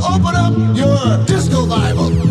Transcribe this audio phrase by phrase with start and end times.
[0.00, 2.25] to open up your disco Bible.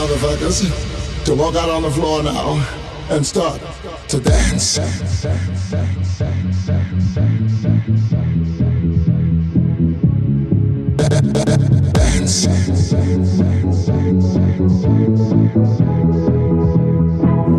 [0.00, 2.56] motherfuckers to walk out on the floor now
[3.10, 3.60] and start
[4.08, 4.76] to dance.
[4.76, 5.26] Dance.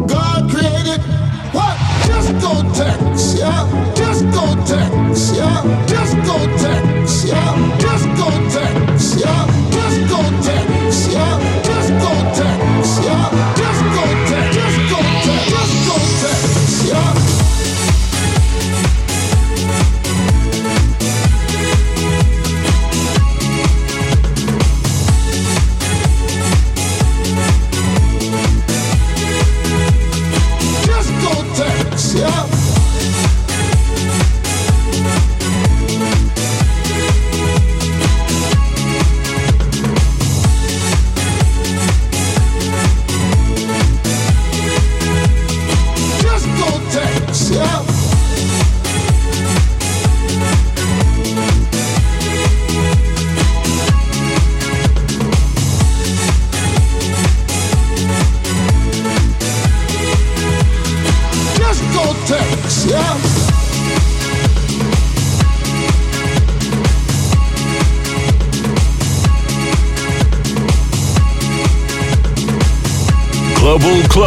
[0.07, 1.01] God created
[1.53, 1.77] what?
[2.07, 3.93] Disco text, yeah.
[3.93, 5.85] Disco text, yeah.
[5.85, 6.90] Disco text.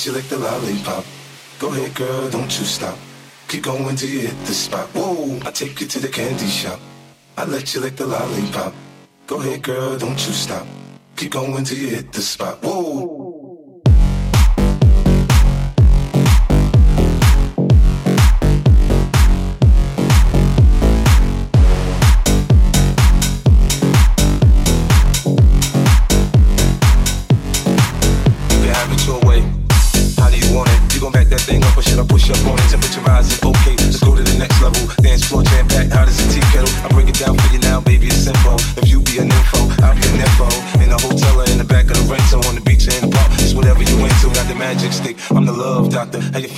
[0.00, 1.04] Let you lick the lollipop.
[1.58, 2.96] Go ahead, girl, don't you stop.
[3.48, 4.86] Keep going till you hit the spot.
[4.94, 6.80] Whoa, I take you to the candy shop.
[7.36, 8.72] I let you lick the lollipop.
[9.26, 10.66] Go ahead, girl, don't you stop.
[11.16, 12.62] Keep going till you hit the spot.
[12.62, 13.19] Whoa.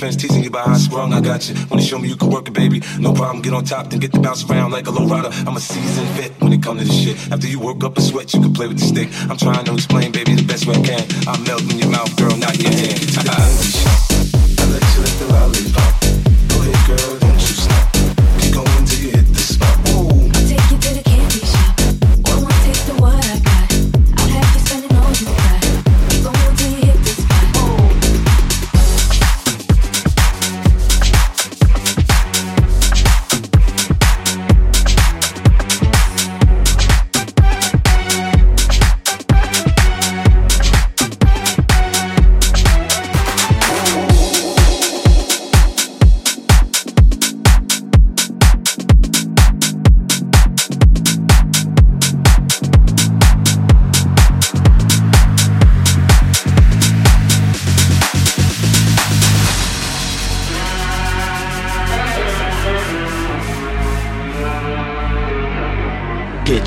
[0.05, 1.55] I got you.
[1.69, 2.81] Wanna show me you can work it, baby?
[2.99, 5.29] No problem, get on top, then get to bounce around like a low rider.
[5.47, 7.31] I'm a seasoned vet when it comes to this shit.
[7.31, 9.09] After you work up a sweat, you can play with the stick.
[9.29, 11.05] I'm trying to explain, baby, the best way I can.
[11.27, 12.99] I'm melting your mouth, girl, not your hand.
[13.17, 16.01] I let you lick the lollipop.
[16.49, 16.99] Go ahead,
[17.29, 17.42] girl.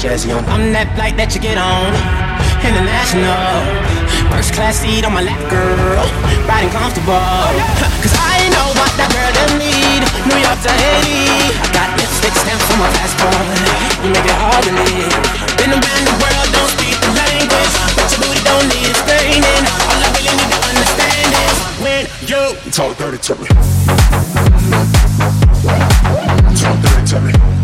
[0.06, 1.90] I'm that flight that you get on.
[2.62, 3.58] International.
[4.30, 6.06] First class seat on my lap, girl.
[6.46, 7.18] Riding comfortable.
[8.06, 10.06] Cause I know what that girl them need.
[10.30, 11.50] New York to Haiti.
[11.58, 13.34] I got lipstick stamps on my passport.
[14.06, 15.10] You make it hard to live.
[15.58, 17.74] Been around the world, don't speak the language.
[17.98, 19.62] But your booty don't need explaining.
[19.90, 23.46] All I really need to understand is when you talk dirty to me.
[26.54, 27.55] Talk dirty to me.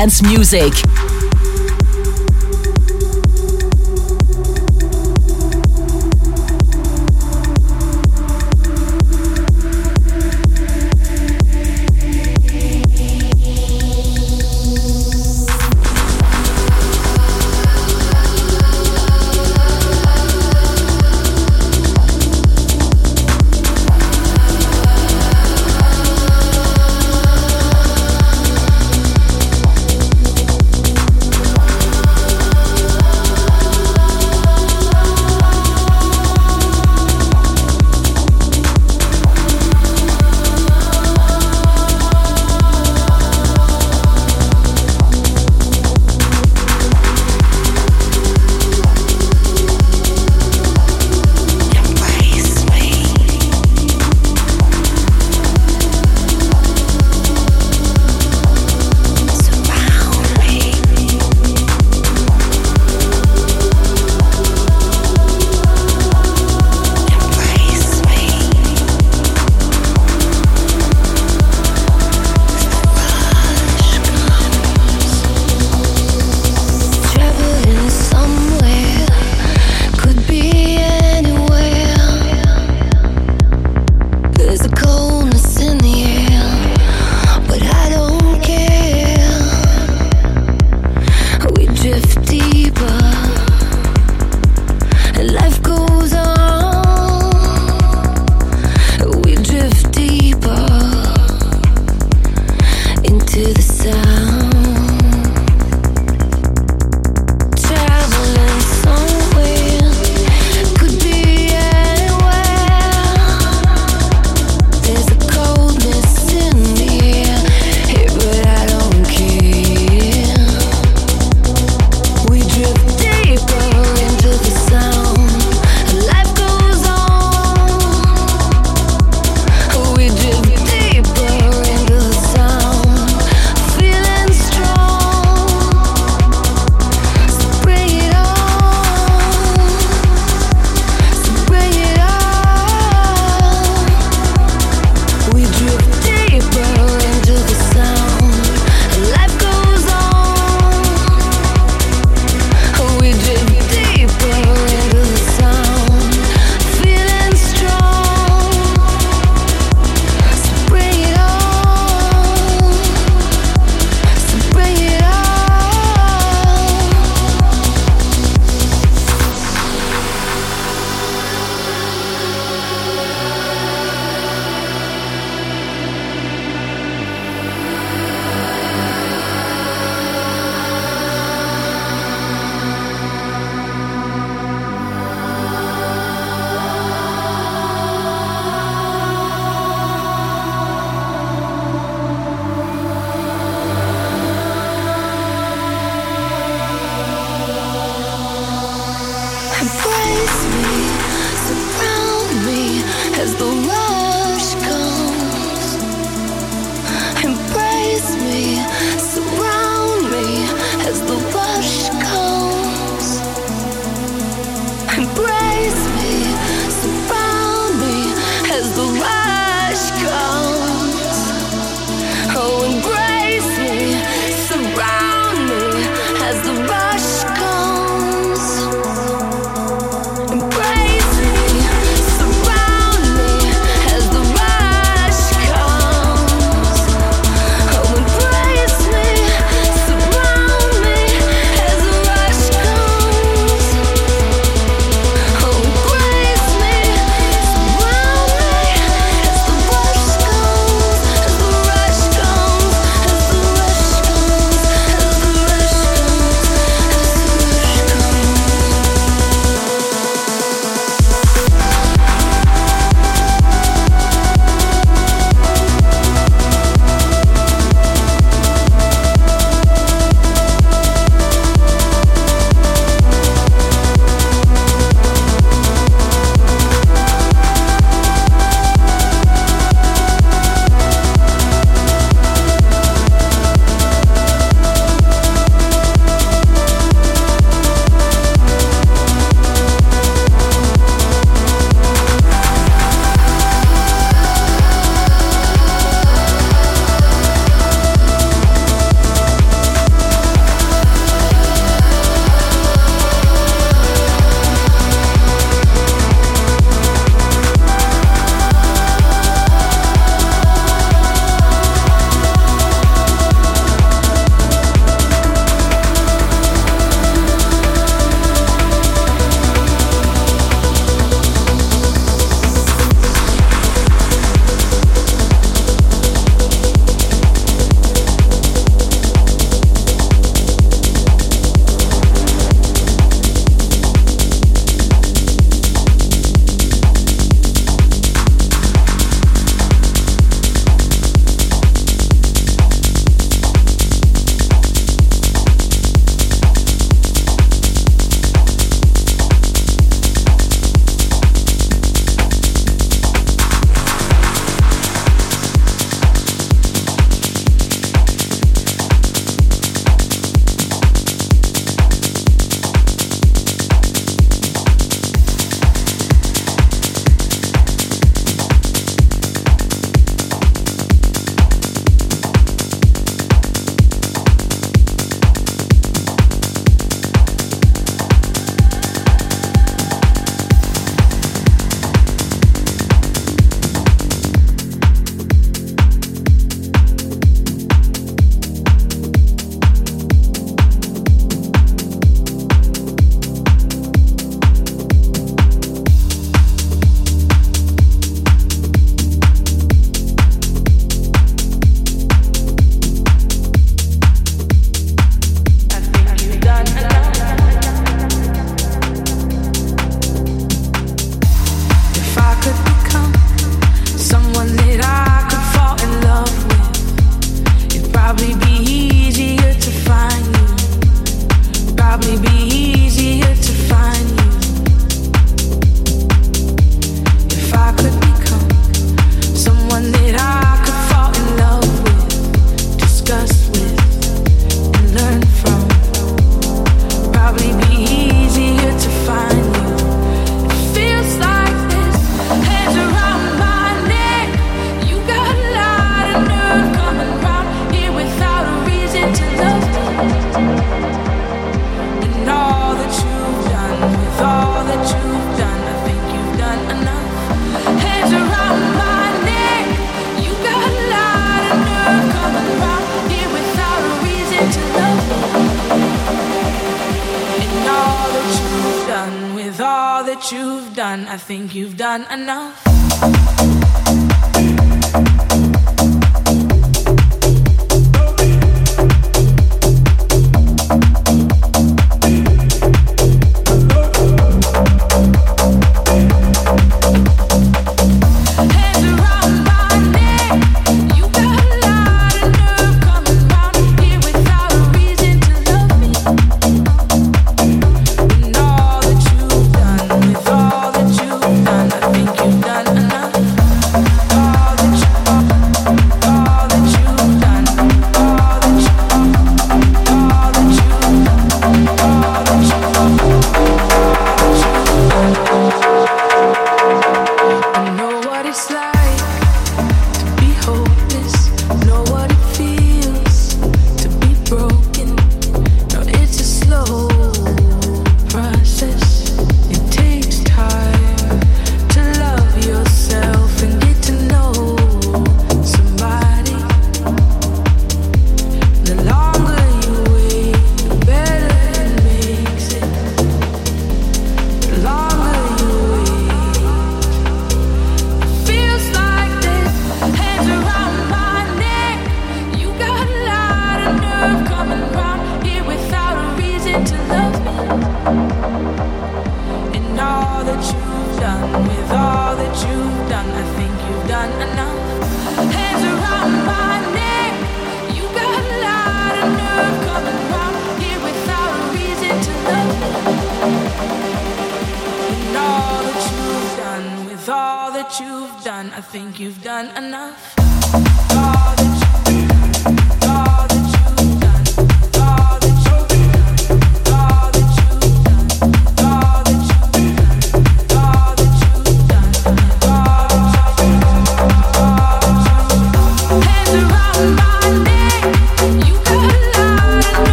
[0.00, 0.99] Dance music.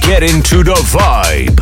[0.00, 1.60] Get into the vibe.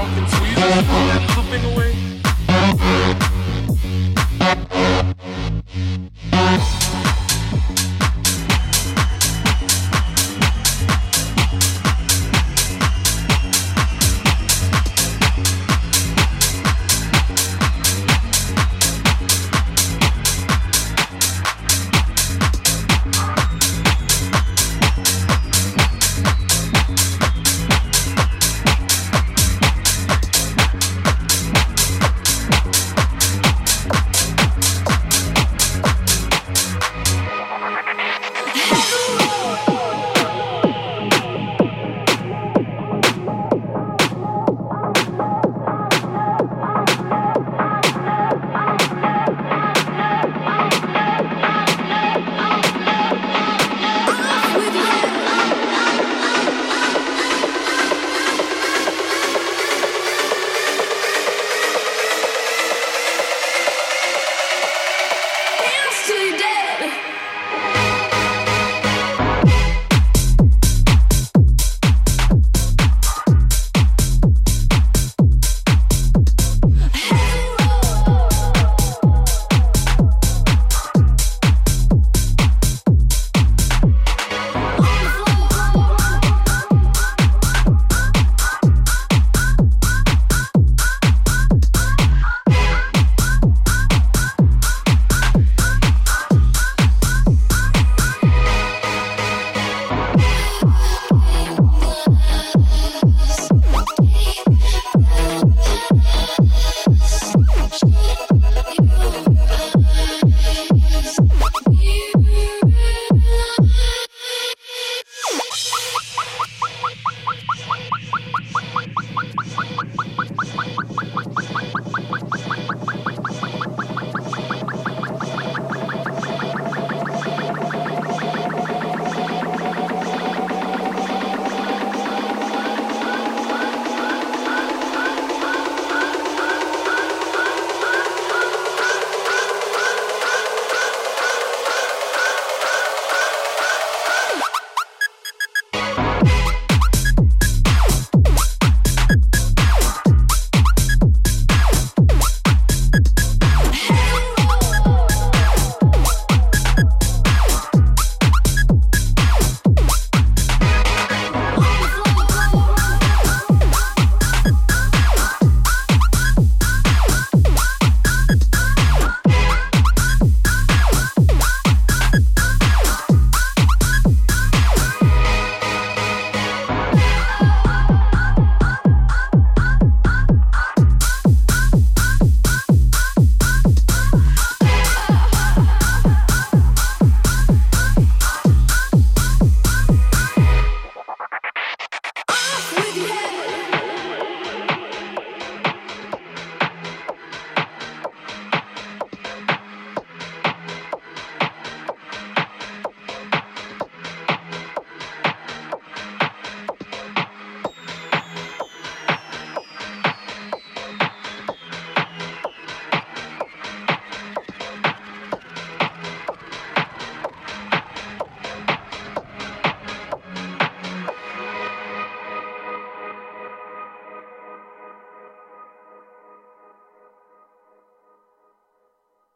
[0.00, 3.29] funk and squeeze, flipping away.